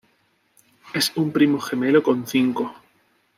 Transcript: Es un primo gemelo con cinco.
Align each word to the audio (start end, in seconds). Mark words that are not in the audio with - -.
Es 0.95 1.11
un 1.15 1.31
primo 1.31 1.59
gemelo 1.59 2.01
con 2.01 2.25
cinco. 2.25 2.73